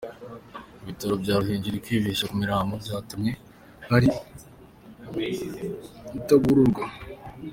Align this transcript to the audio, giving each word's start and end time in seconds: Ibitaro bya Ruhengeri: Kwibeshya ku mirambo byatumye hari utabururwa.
Ibitaro 0.81 1.13
bya 1.23 1.35
Ruhengeri: 1.39 1.83
Kwibeshya 1.85 2.25
ku 2.29 2.35
mirambo 2.41 2.73
byatumye 2.83 3.31
hari 3.89 4.07
utabururwa. 6.17 6.85